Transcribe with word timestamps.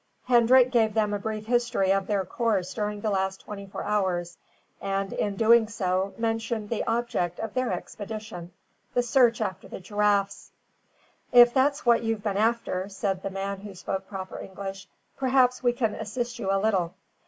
Hendrik 0.25 0.71
gave 0.71 0.95
them 0.95 1.13
a 1.13 1.19
brief 1.19 1.45
history 1.45 1.91
of 1.93 2.07
their 2.07 2.25
course 2.25 2.73
during 2.73 3.01
the 3.01 3.11
last 3.11 3.41
twenty 3.41 3.67
four 3.67 3.83
hours; 3.83 4.35
and, 4.81 5.13
in 5.13 5.35
doing 5.35 5.67
so, 5.67 6.15
mentioned 6.17 6.71
the 6.71 6.83
object 6.85 7.39
of 7.39 7.53
their 7.53 7.71
expedition, 7.71 8.51
the 8.95 9.03
search 9.03 9.41
after 9.41 9.67
the 9.67 9.79
giraffes. 9.79 10.51
"If 11.31 11.53
that's 11.53 11.85
what 11.85 12.01
you've 12.01 12.23
been 12.23 12.35
after," 12.37 12.89
said 12.89 13.21
the 13.21 13.29
man 13.29 13.59
who 13.59 13.75
spoke 13.75 14.07
proper 14.07 14.39
English, 14.39 14.87
"perhaps 15.17 15.61
we 15.61 15.71
can 15.71 15.93
assist 15.93 16.39
you 16.39 16.51
a 16.51 16.57
little. 16.57 16.95